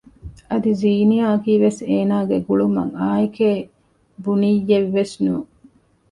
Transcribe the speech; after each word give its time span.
އަދި 0.49 0.71
ޒީނިޔާ 0.81 1.25
އަކީ 1.31 1.53
ވެސް 1.63 1.79
އޭނާގެ 1.89 2.37
ގުޅުމަށް 2.47 2.93
އާއެކޭ 2.99 3.49
ބުނިއްޔެއްވެސް 4.23 5.15
ނޫން 5.23 5.49